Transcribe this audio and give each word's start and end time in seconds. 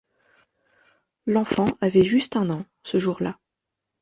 L’enfant 1.27 1.67
avait 1.79 2.03
juste 2.03 2.35
un 2.35 2.49
an, 2.49 2.65
ce 2.81 2.97
jour 2.97 3.21
là. 3.21 3.37